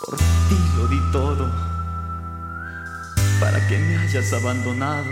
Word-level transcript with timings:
Por 0.00 0.16
ti 0.16 0.58
lo 0.76 0.86
di 0.88 1.00
todo, 1.12 1.48
para 3.40 3.66
que 3.68 3.78
me 3.78 3.96
hayas 3.98 4.32
abandonado. 4.32 5.10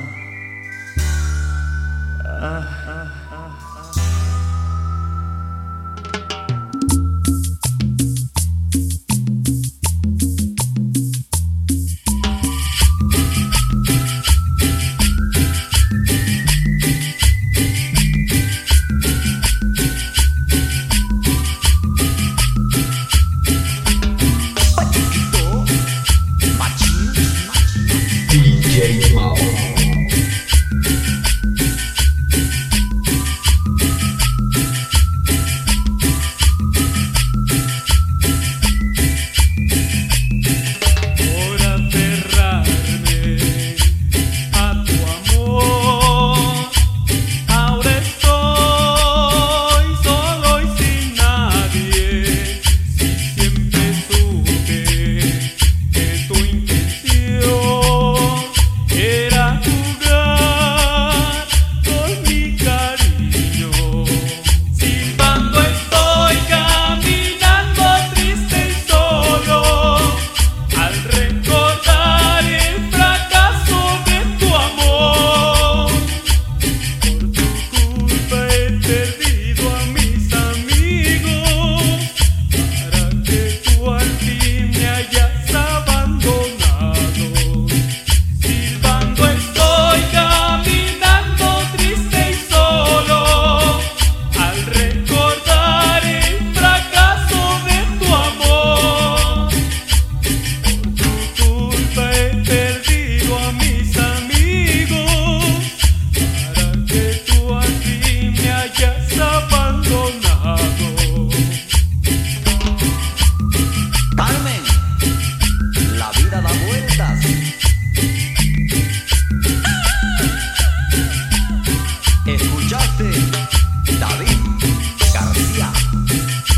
Ah, 2.25 2.67
ah. 2.87 3.30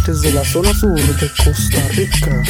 desde 0.07 0.33
la 0.33 0.45
zona 0.45 0.75
sur 0.75 0.95
de 0.95 1.31
Costa 1.45 1.81
Rica. 1.91 2.43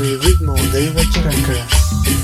Harry 0.00 0.16
Widmore, 0.16 0.72
they 0.72 0.88
were 0.88 1.04
characters. 1.12 2.19